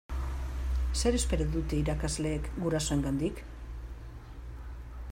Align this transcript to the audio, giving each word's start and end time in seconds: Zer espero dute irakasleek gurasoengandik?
Zer 1.01 1.17
espero 1.17 1.47
dute 1.57 1.77
irakasleek 1.81 2.49
gurasoengandik? 2.65 3.45